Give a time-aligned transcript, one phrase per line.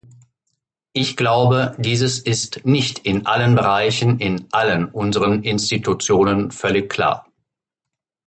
[0.93, 7.27] Ich glaube, dieses ist nicht in allen Bereichen in allen unseren Institutionen völlig klar.